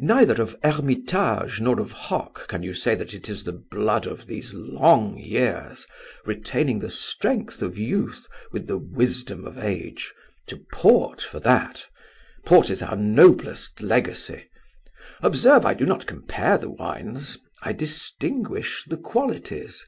[0.00, 4.26] Neither of Hermitage nor of Hock can you say that it is the blood of
[4.26, 5.86] those long years,
[6.24, 10.12] retaining the strength of youth with the wisdom of age.
[10.48, 11.86] To Port for that!
[12.44, 14.46] Port is our noblest legacy!
[15.20, 19.86] Observe, I do not compare the wines; I distinguish the qualities.